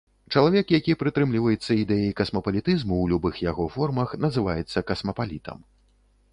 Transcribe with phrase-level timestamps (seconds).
[0.35, 5.59] Чалавек, які прытрымліваецца ідэі касмапалітызму ў любых яго формах называецца касмапалітам.